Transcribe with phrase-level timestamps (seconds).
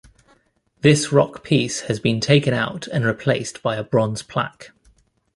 [0.81, 4.71] This rock piece has been taken out and replaced by a bronze plaque.